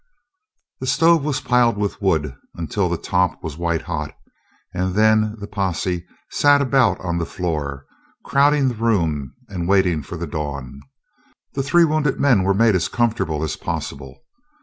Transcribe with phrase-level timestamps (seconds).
[0.79, 4.15] The stove was piled with wood until the top was white hot,
[4.73, 7.85] and then the posse sat about on the floor,
[8.25, 10.79] crowding the room and waiting for the dawn.
[11.53, 14.23] The three wounded men were made as comfortable as possible.